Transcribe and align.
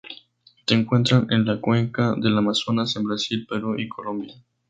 Se 0.65 0.73
encuentran 0.73 1.27
en 1.29 1.45
la 1.45 1.61
Cuenca 1.61 2.15
del 2.17 2.35
Amazonas, 2.35 2.95
en 2.95 3.03
Brasil, 3.03 3.45
Perú 3.47 3.77
y 3.77 3.87
Colombia. 3.87 4.33